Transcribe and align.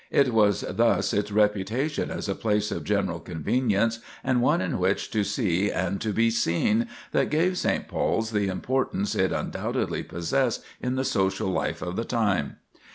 It 0.09 0.33
was 0.33 0.61
thus 0.67 1.13
its 1.13 1.31
reputation 1.31 2.09
as 2.09 2.27
a 2.27 2.33
place 2.33 2.71
of 2.71 2.83
general 2.83 3.19
convenience, 3.19 3.99
and 4.23 4.41
one 4.41 4.59
in 4.59 4.79
which 4.79 5.11
to 5.11 5.23
see 5.23 5.69
and 5.69 6.01
to 6.01 6.11
be 6.11 6.31
seen, 6.31 6.87
that 7.11 7.29
gave 7.29 7.55
St. 7.55 7.87
Paul's 7.87 8.31
the 8.31 8.47
importance 8.47 9.13
it 9.13 9.31
undoubtedly 9.31 10.01
possessed 10.01 10.65
in 10.81 10.95
the 10.95 11.05
social 11.05 11.49
life 11.49 11.83
of 11.83 11.97
the 11.97 12.03
time. 12.03 12.57